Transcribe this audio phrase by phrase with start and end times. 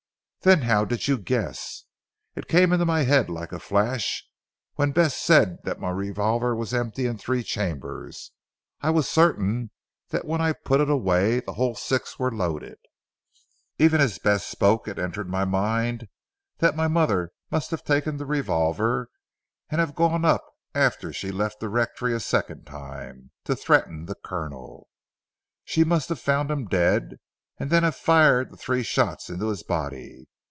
[0.43, 1.83] "Then how did you guess?"
[2.35, 4.27] "It came into my head like a flash
[4.73, 8.31] when Bess said that my revolver was empty in three chambers.
[8.81, 9.69] I was certain
[10.09, 12.79] that when I put it away the whole six were loaded.
[13.77, 16.07] Even as Bess spoke it entered my mind
[16.57, 19.11] that my mother must have taken the revolver,
[19.69, 20.41] and have gone up
[20.73, 24.87] after she left the rectory a second time, to threaten the Colonel.
[25.65, 27.19] She must have found him dead
[27.59, 30.25] and then have fired the three shots into his body.